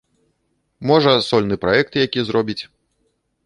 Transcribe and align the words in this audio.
Можа, 0.93 1.13
сольны 1.29 1.55
праект 1.67 2.01
які 2.05 2.19
зробіць. 2.33 2.61